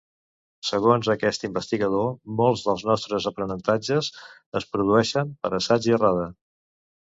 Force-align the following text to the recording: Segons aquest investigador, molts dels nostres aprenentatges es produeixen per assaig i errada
Segons 0.69 1.09
aquest 1.13 1.45
investigador, 1.47 2.07
molts 2.41 2.65
dels 2.69 2.85
nostres 2.93 3.29
aprenentatges 3.33 4.11
es 4.63 4.69
produeixen 4.75 5.33
per 5.47 5.57
assaig 5.63 5.91
i 5.93 5.99
errada 6.03 6.29